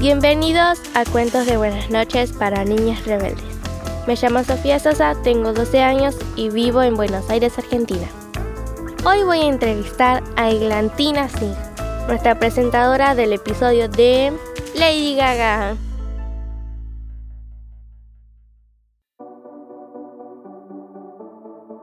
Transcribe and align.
Bienvenidos 0.00 0.80
a 0.94 1.04
Cuentos 1.04 1.44
de 1.44 1.58
Buenas 1.58 1.90
noches 1.90 2.32
para 2.32 2.64
Niñas 2.64 3.04
Rebeldes. 3.04 3.44
Me 4.06 4.16
llamo 4.16 4.42
Sofía 4.42 4.78
Sosa, 4.78 5.14
tengo 5.22 5.52
12 5.52 5.82
años 5.82 6.16
y 6.36 6.48
vivo 6.48 6.82
en 6.82 6.94
Buenos 6.94 7.28
Aires, 7.28 7.58
Argentina. 7.58 8.08
Hoy 9.04 9.24
voy 9.24 9.40
a 9.40 9.48
entrevistar 9.48 10.22
a 10.36 10.48
Eglantina 10.48 11.28
Singh, 11.28 11.54
nuestra 12.08 12.38
presentadora 12.38 13.14
del 13.14 13.34
episodio 13.34 13.90
de 13.90 14.32
Lady 14.74 15.16
Gaga. 15.16 15.76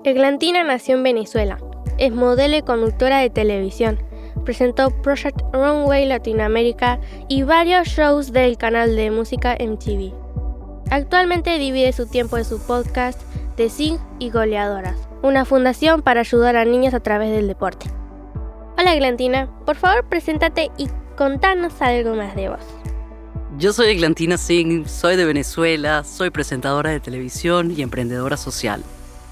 Eglantina 0.03 0.63
nació 0.63 0.95
en 0.95 1.03
Venezuela. 1.03 1.59
Es 1.99 2.11
modelo 2.11 2.57
y 2.57 2.63
conductora 2.63 3.19
de 3.19 3.29
televisión 3.29 4.06
presentó 4.47 4.91
Project 5.01 5.41
Runway 5.51 6.05
Latinoamérica 6.05 7.01
y 7.27 7.43
varios 7.43 7.89
shows 7.89 8.31
del 8.31 8.57
canal 8.57 8.95
de 8.95 9.11
música 9.11 9.57
MTV. 9.59 10.13
Actualmente 10.89 11.59
divide 11.59 11.91
su 11.91 12.07
tiempo 12.07 12.37
en 12.37 12.45
su 12.45 12.57
podcast 12.65 13.21
The 13.57 13.69
Sing 13.69 13.97
y 14.19 14.29
Goleadoras, 14.29 14.95
una 15.21 15.43
fundación 15.43 16.01
para 16.01 16.21
ayudar 16.21 16.55
a 16.55 16.63
niños 16.63 16.93
a 16.93 17.01
través 17.01 17.29
del 17.31 17.45
deporte. 17.45 17.87
Hola 18.77 18.93
Eglantina, 18.93 19.49
por 19.65 19.75
favor 19.75 20.05
preséntate 20.07 20.71
y 20.77 20.87
contanos 21.17 21.81
algo 21.81 22.15
más 22.15 22.33
de 22.37 22.47
vos. 22.47 22.63
Yo 23.57 23.73
soy 23.73 23.87
Eglantina 23.87 24.37
Singh, 24.37 24.87
soy 24.87 25.17
de 25.17 25.25
Venezuela, 25.25 26.05
soy 26.05 26.29
presentadora 26.29 26.91
de 26.91 27.01
televisión 27.01 27.69
y 27.75 27.81
emprendedora 27.81 28.37
social. 28.37 28.81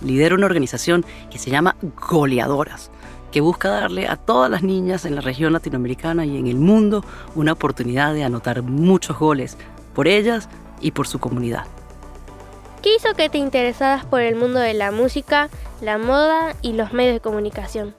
Lidero 0.02 0.36
una 0.36 0.48
organización 0.48 1.06
que 1.32 1.40
se 1.40 1.52
llama 1.52 1.78
Goleadoras, 2.10 2.92
que 3.36 3.42
busca 3.42 3.70
darle 3.70 4.08
a 4.08 4.16
todas 4.16 4.50
las 4.50 4.64
niñas 4.64 5.04
en 5.04 5.14
la 5.14 5.20
región 5.20 5.52
latinoamericana 5.52 6.26
y 6.26 6.38
en 6.38 6.48
el 6.48 6.56
mundo 6.56 7.04
una 7.36 7.52
oportunidad 7.52 8.14
de 8.14 8.24
anotar 8.24 8.62
muchos 8.62 9.20
goles 9.20 9.58
por 9.94 10.08
ellas 10.08 10.48
y 10.80 10.92
por 10.92 11.06
su 11.06 11.20
comunidad. 11.20 11.66
¿Qué 12.82 12.96
hizo 12.96 13.14
que 13.14 13.28
te 13.28 13.38
interesaras 13.38 14.06
por 14.06 14.22
el 14.22 14.38
mundo 14.38 14.60
de 14.60 14.74
la 14.74 14.92
música, 14.92 15.50
la 15.82 15.98
moda 15.98 16.56
y 16.62 16.72
los 16.72 16.94
medios 16.94 17.16
de 17.16 17.20
comunicación? 17.20 17.94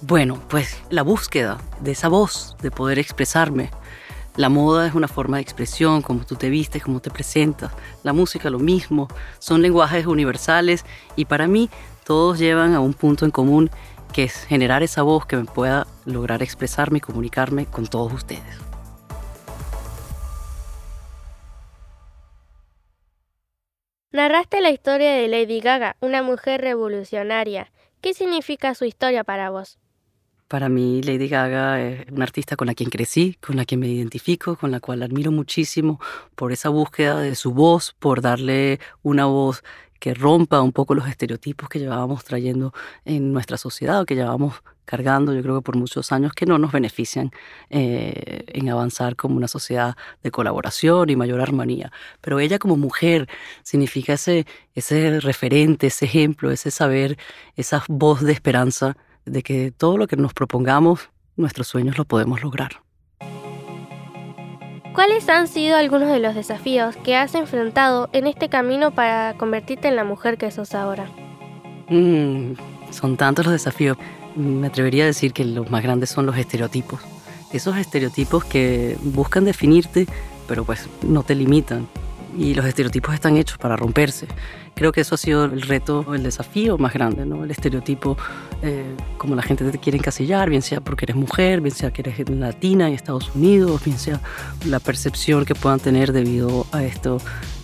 Bueno, 0.00 0.40
pues 0.48 0.76
la 0.90 1.02
búsqueda 1.02 1.58
de 1.78 1.92
esa 1.92 2.08
voz, 2.08 2.56
de 2.62 2.72
poder 2.72 2.98
expresarme. 2.98 3.70
La 4.34 4.48
moda 4.48 4.88
es 4.88 4.94
una 4.94 5.06
forma 5.06 5.36
de 5.36 5.42
expresión, 5.44 6.02
como 6.02 6.26
tú 6.26 6.34
te 6.34 6.50
vistes, 6.50 6.82
cómo 6.82 6.98
te 6.98 7.12
presentas. 7.12 7.70
La 8.02 8.12
música 8.12 8.50
lo 8.50 8.58
mismo, 8.58 9.06
son 9.38 9.62
lenguajes 9.62 10.06
universales 10.06 10.84
y 11.14 11.26
para 11.26 11.46
mí 11.46 11.70
todos 12.04 12.40
llevan 12.40 12.74
a 12.74 12.80
un 12.80 12.94
punto 12.94 13.24
en 13.24 13.30
común 13.30 13.70
que 14.12 14.24
es 14.24 14.44
generar 14.44 14.82
esa 14.82 15.02
voz 15.02 15.26
que 15.26 15.36
me 15.36 15.44
pueda 15.44 15.86
lograr 16.04 16.42
expresarme 16.42 16.98
y 16.98 17.00
comunicarme 17.00 17.66
con 17.66 17.86
todos 17.86 18.12
ustedes. 18.12 18.58
Narraste 24.12 24.60
la 24.60 24.70
historia 24.70 25.12
de 25.12 25.26
Lady 25.26 25.60
Gaga, 25.60 25.96
una 26.00 26.22
mujer 26.22 26.60
revolucionaria. 26.60 27.72
¿Qué 28.02 28.12
significa 28.12 28.74
su 28.74 28.84
historia 28.84 29.24
para 29.24 29.48
vos? 29.48 29.78
Para 30.48 30.68
mí, 30.68 31.00
Lady 31.02 31.28
Gaga 31.28 31.80
es 31.80 32.12
una 32.12 32.24
artista 32.24 32.56
con 32.56 32.66
la 32.66 32.74
quien 32.74 32.90
crecí, 32.90 33.38
con 33.40 33.56
la 33.56 33.64
que 33.64 33.78
me 33.78 33.88
identifico, 33.88 34.56
con 34.56 34.70
la 34.70 34.80
cual 34.80 35.02
admiro 35.02 35.32
muchísimo 35.32 35.98
por 36.34 36.52
esa 36.52 36.68
búsqueda 36.68 37.20
de 37.20 37.34
su 37.34 37.54
voz, 37.54 37.96
por 37.98 38.20
darle 38.20 38.78
una 39.02 39.24
voz 39.24 39.64
que 40.02 40.14
rompa 40.14 40.60
un 40.60 40.72
poco 40.72 40.96
los 40.96 41.06
estereotipos 41.06 41.68
que 41.68 41.78
llevábamos 41.78 42.24
trayendo 42.24 42.74
en 43.04 43.32
nuestra 43.32 43.56
sociedad 43.56 44.00
o 44.00 44.04
que 44.04 44.16
llevábamos 44.16 44.54
cargando, 44.84 45.32
yo 45.32 45.42
creo 45.42 45.54
que 45.60 45.62
por 45.62 45.76
muchos 45.76 46.10
años, 46.10 46.32
que 46.32 46.44
no 46.44 46.58
nos 46.58 46.72
benefician 46.72 47.30
eh, 47.70 48.42
en 48.48 48.68
avanzar 48.68 49.14
como 49.14 49.36
una 49.36 49.46
sociedad 49.46 49.96
de 50.24 50.32
colaboración 50.32 51.08
y 51.08 51.14
mayor 51.14 51.40
armonía. 51.40 51.92
Pero 52.20 52.40
ella 52.40 52.58
como 52.58 52.76
mujer 52.76 53.28
significa 53.62 54.14
ese, 54.14 54.44
ese 54.74 55.20
referente, 55.20 55.86
ese 55.86 56.06
ejemplo, 56.06 56.50
ese 56.50 56.72
saber, 56.72 57.16
esa 57.54 57.84
voz 57.86 58.22
de 58.22 58.32
esperanza 58.32 58.96
de 59.24 59.44
que 59.44 59.70
todo 59.70 59.98
lo 59.98 60.08
que 60.08 60.16
nos 60.16 60.34
propongamos, 60.34 61.10
nuestros 61.36 61.68
sueños 61.68 61.96
lo 61.96 62.06
podemos 62.06 62.42
lograr. 62.42 62.82
¿Cuáles 64.94 65.26
han 65.30 65.48
sido 65.48 65.76
algunos 65.76 66.10
de 66.10 66.18
los 66.18 66.34
desafíos 66.34 66.96
que 66.96 67.16
has 67.16 67.34
enfrentado 67.34 68.10
en 68.12 68.26
este 68.26 68.50
camino 68.50 68.90
para 68.90 69.34
convertirte 69.38 69.88
en 69.88 69.96
la 69.96 70.04
mujer 70.04 70.36
que 70.36 70.50
sos 70.50 70.74
ahora? 70.74 71.06
Mm, 71.88 72.52
son 72.90 73.16
tantos 73.16 73.46
los 73.46 73.52
desafíos. 73.52 73.96
Me 74.36 74.66
atrevería 74.66 75.04
a 75.04 75.06
decir 75.06 75.32
que 75.32 75.46
los 75.46 75.70
más 75.70 75.82
grandes 75.82 76.10
son 76.10 76.26
los 76.26 76.36
estereotipos. 76.36 77.00
Esos 77.54 77.78
estereotipos 77.78 78.44
que 78.44 78.98
buscan 79.02 79.46
definirte, 79.46 80.06
pero 80.46 80.64
pues 80.64 80.86
no 81.02 81.22
te 81.22 81.34
limitan 81.34 81.88
y 82.36 82.54
los 82.54 82.64
estereotipos 82.64 83.14
están 83.14 83.36
hechos 83.36 83.58
para 83.58 83.76
romperse. 83.76 84.26
Creo 84.74 84.90
que 84.90 85.02
eso 85.02 85.14
ha 85.14 85.18
sido 85.18 85.44
el 85.44 85.62
reto, 85.62 86.14
el 86.14 86.22
desafío 86.22 86.78
más 86.78 86.94
grande, 86.94 87.26
¿no? 87.26 87.44
El 87.44 87.50
estereotipo, 87.50 88.16
eh, 88.62 88.96
como 89.18 89.34
la 89.34 89.42
gente 89.42 89.70
te 89.70 89.78
quiere 89.78 89.98
encasillar, 89.98 90.48
bien 90.48 90.62
sea 90.62 90.80
porque 90.80 91.04
eres 91.04 91.16
mujer, 91.16 91.60
bien 91.60 91.74
sea 91.74 91.90
que 91.90 92.00
eres 92.02 92.28
latina 92.30 92.88
en 92.88 92.94
Estados 92.94 93.30
Unidos, 93.34 93.84
bien 93.84 93.98
sea 93.98 94.20
la 94.66 94.80
percepción 94.80 95.44
que 95.44 95.54
puedan 95.54 95.78
tener 95.78 96.12
debido 96.12 96.66
a 96.72 96.82
esto, 96.82 97.18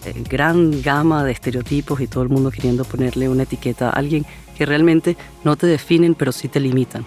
eh, 0.05 0.23
gran 0.29 0.83
gama 0.83 1.25
de 1.25 1.33
estereotipos 1.33 2.01
y 2.01 2.07
todo 2.07 2.23
el 2.23 2.29
mundo 2.29 2.51
queriendo 2.51 2.85
ponerle 2.85 3.29
una 3.29 3.45
etiqueta 3.45 3.89
a 3.89 3.93
alguien 3.93 4.27
que 4.57 4.67
realmente 4.67 5.17
no 5.45 5.57
te 5.57 5.67
definen, 5.67 6.15
pero 6.15 6.33
sí 6.33 6.49
te 6.49 6.61
limitan. 6.61 7.07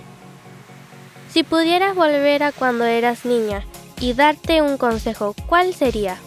Si 1.32 1.44
pudieras 1.44 1.96
volver 1.96 2.44
a 2.44 2.52
cuando 2.52 2.86
eras 2.86 3.24
niña 3.24 3.64
y 4.02 4.14
darte 4.14 4.62
un 4.62 4.78
consejo, 4.78 5.36
¿cuál 5.48 5.74
sería? 5.74 6.18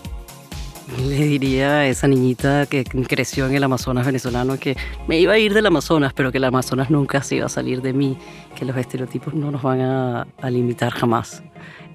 Le 0.98 1.16
diría 1.16 1.78
a 1.78 1.86
esa 1.86 2.06
niñita 2.08 2.66
que 2.66 2.84
creció 2.84 3.46
en 3.46 3.54
el 3.54 3.64
Amazonas 3.64 4.04
venezolano 4.04 4.58
que 4.58 4.76
me 5.08 5.18
iba 5.18 5.32
a 5.32 5.38
ir 5.38 5.54
del 5.54 5.66
Amazonas, 5.66 6.12
pero 6.12 6.30
que 6.30 6.38
el 6.38 6.44
Amazonas 6.44 6.90
nunca 6.90 7.22
se 7.22 7.36
iba 7.36 7.46
a 7.46 7.48
salir 7.48 7.80
de 7.80 7.92
mí, 7.92 8.18
que 8.54 8.64
los 8.64 8.76
estereotipos 8.76 9.34
no 9.34 9.50
nos 9.50 9.62
van 9.62 9.80
a, 9.80 10.26
limitar 10.50 10.92
jamás, 10.92 11.42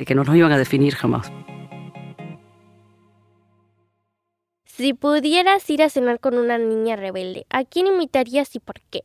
que 0.06 0.16
no 0.16 0.24
nos 0.24 0.36
iban 0.36 0.52
a 0.52 0.58
definir 0.58 0.96
jamás. 0.96 1.32
Si 4.66 4.94
pudieras 4.94 5.70
ir 5.70 5.84
a 5.84 5.90
cenar 5.90 6.20
con 6.20 6.38
una 6.38 6.58
niña 6.58 6.96
rebelde, 6.96 7.46
¿a 7.50 7.66
quién 7.66 7.88
invitarías 7.88 8.56
y 8.56 8.60
por 8.60 8.80
qué? 8.90 9.02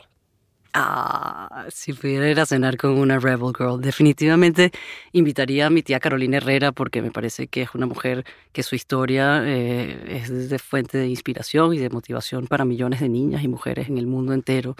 Ah, 0.76 1.66
si 1.70 1.92
pudiera 1.92 2.28
ir 2.28 2.40
a 2.40 2.46
cenar 2.46 2.76
con 2.76 2.98
una 2.98 3.20
Rebel 3.20 3.52
Girl, 3.56 3.80
definitivamente 3.80 4.72
invitaría 5.12 5.66
a 5.66 5.70
mi 5.70 5.84
tía 5.84 6.00
Carolina 6.00 6.38
Herrera 6.38 6.72
porque 6.72 7.00
me 7.00 7.12
parece 7.12 7.46
que 7.46 7.62
es 7.62 7.76
una 7.76 7.86
mujer 7.86 8.24
que 8.52 8.64
su 8.64 8.74
historia 8.74 9.40
eh, 9.44 10.16
es 10.16 10.50
de 10.50 10.58
fuente 10.58 10.98
de 10.98 11.06
inspiración 11.06 11.74
y 11.74 11.78
de 11.78 11.90
motivación 11.90 12.48
para 12.48 12.64
millones 12.64 12.98
de 12.98 13.08
niñas 13.08 13.44
y 13.44 13.48
mujeres 13.48 13.88
en 13.88 13.98
el 13.98 14.08
mundo 14.08 14.32
entero. 14.32 14.74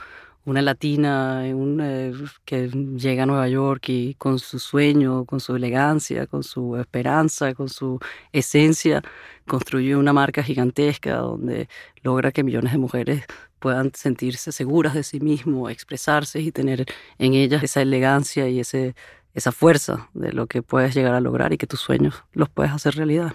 Una 0.44 0.62
latina 0.62 1.42
eh, 1.46 2.12
que 2.44 2.68
llega 2.96 3.22
a 3.22 3.26
Nueva 3.26 3.48
York 3.48 3.88
y 3.88 4.14
con 4.14 4.40
su 4.40 4.58
sueño, 4.58 5.24
con 5.24 5.38
su 5.38 5.54
elegancia, 5.54 6.26
con 6.26 6.42
su 6.42 6.76
esperanza, 6.76 7.54
con 7.54 7.68
su 7.68 8.00
esencia, 8.32 9.00
construye 9.46 9.94
una 9.94 10.12
marca 10.12 10.42
gigantesca 10.42 11.18
donde 11.18 11.68
logra 12.02 12.32
que 12.32 12.42
millones 12.42 12.72
de 12.72 12.78
mujeres 12.78 13.24
puedan 13.64 13.92
sentirse 13.94 14.52
seguras 14.52 14.92
de 14.92 15.02
sí 15.02 15.20
mismos, 15.20 15.70
expresarse 15.72 16.38
y 16.38 16.52
tener 16.52 16.84
en 17.16 17.32
ellas 17.32 17.62
esa 17.62 17.80
elegancia 17.80 18.46
y 18.46 18.60
ese, 18.60 18.94
esa 19.32 19.52
fuerza 19.52 20.10
de 20.12 20.34
lo 20.34 20.46
que 20.46 20.60
puedes 20.60 20.94
llegar 20.94 21.14
a 21.14 21.20
lograr 21.22 21.54
y 21.54 21.56
que 21.56 21.66
tus 21.66 21.80
sueños 21.80 22.24
los 22.34 22.50
puedes 22.50 22.72
hacer 22.72 22.96
realidad. 22.96 23.32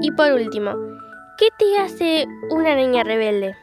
Y 0.00 0.12
por 0.12 0.30
último, 0.34 0.76
¿qué 1.36 1.48
te 1.58 1.78
hace 1.80 2.28
una 2.50 2.76
niña 2.76 3.02
rebelde? 3.02 3.56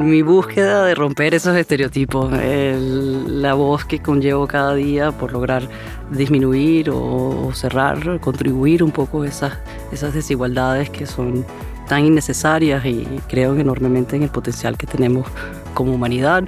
Mi 0.00 0.22
búsqueda 0.22 0.84
de 0.84 0.96
romper 0.96 1.32
esos 1.32 1.56
estereotipos, 1.56 2.32
la 2.32 3.54
voz 3.54 3.84
que 3.84 4.00
conllevo 4.00 4.48
cada 4.48 4.74
día 4.74 5.12
por 5.12 5.30
lograr 5.30 5.68
disminuir 6.10 6.90
o 6.92 7.52
cerrar, 7.54 8.18
contribuir 8.18 8.82
un 8.82 8.90
poco 8.90 9.24
esas, 9.24 9.56
esas 9.92 10.14
desigualdades 10.14 10.90
que 10.90 11.06
son 11.06 11.46
tan 11.90 12.06
innecesarias 12.06 12.86
y 12.86 13.04
creo 13.26 13.58
enormemente 13.58 14.14
en 14.14 14.22
el 14.22 14.28
potencial 14.28 14.78
que 14.78 14.86
tenemos 14.86 15.26
como 15.74 15.92
humanidad. 15.92 16.44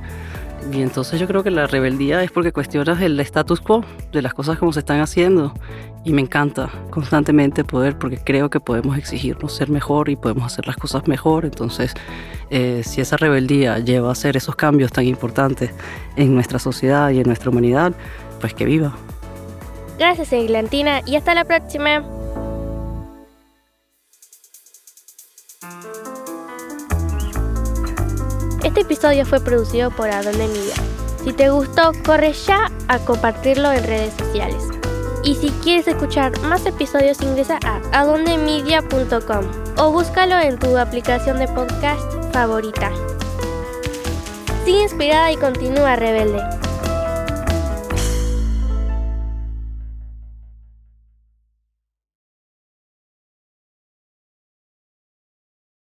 Y 0.73 0.83
entonces 0.83 1.19
yo 1.19 1.27
creo 1.27 1.43
que 1.43 1.51
la 1.51 1.67
rebeldía 1.67 2.23
es 2.23 2.31
porque 2.31 2.53
cuestionas 2.53 3.03
el 3.03 3.19
status 3.19 3.61
quo 3.61 3.85
de 4.13 4.23
las 4.23 4.35
cosas 4.35 4.57
como 4.61 4.73
se 4.73 4.79
están 4.79 5.01
haciendo. 5.01 5.53
Y 6.05 6.13
me 6.13 6.21
encanta 6.21 6.71
constantemente 6.91 7.65
poder, 7.65 7.99
porque 7.99 8.19
creo 8.19 8.51
que 8.51 8.61
podemos 8.61 8.97
exigirnos 8.97 9.53
ser 9.53 9.69
mejor 9.69 10.11
y 10.11 10.15
podemos 10.15 10.45
hacer 10.45 10.69
las 10.69 10.77
cosas 10.77 11.09
mejor. 11.09 11.45
Entonces, 11.45 11.93
eh, 12.51 12.83
si 12.85 13.01
esa 13.01 13.17
rebeldía 13.17 13.81
lleva 13.81 14.11
a 14.11 14.13
hacer 14.13 14.37
esos 14.37 14.55
cambios 14.55 14.93
tan 14.93 15.07
importantes 15.07 15.73
en 16.15 16.35
nuestra 16.35 16.61
sociedad 16.61 17.11
y 17.11 17.19
en 17.19 17.25
nuestra 17.27 17.51
humanidad, 17.51 17.95
pues 18.41 18.55
que 18.55 18.65
viva. 18.65 18.95
Gracias, 19.99 20.33
Eglantina, 20.33 21.01
y 21.05 21.17
hasta 21.17 21.35
la 21.35 21.45
próxima. 21.45 22.22
Este 28.65 28.81
episodio 28.81 29.25
fue 29.27 29.41
producido 29.41 29.91
por 29.91 30.11
Adonde 30.11 30.49
Media. 30.49 30.75
Si 31.23 31.33
te 31.33 31.51
gustó, 31.51 31.93
corre 32.05 32.33
ya 32.33 32.71
a 32.89 32.99
compartirlo 32.99 33.71
en 33.71 33.85
redes 33.85 34.15
sociales. 34.15 34.65
Y 35.23 35.37
si 35.37 35.51
quieres 35.63 35.87
escuchar 35.87 36.37
más 36.41 36.67
episodios 36.67 37.21
ingresa 37.23 37.61
a 37.65 37.81
adondemedia.com 37.93 39.45
o 39.79 39.93
búscalo 39.93 40.39
en 40.39 40.59
tu 40.59 40.77
aplicación 40.77 41.39
de 41.39 41.47
podcast 41.49 42.03
favorita. 42.33 42.91
Sigue 44.65 44.83
inspirada 44.83 45.31
y 45.31 45.37
continúa 45.37 45.97
rebelde. 45.97 46.41